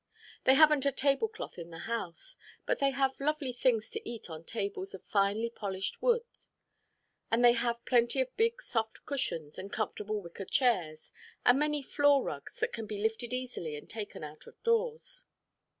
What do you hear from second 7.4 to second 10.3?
they have plenty of big, soft cushions and comfortable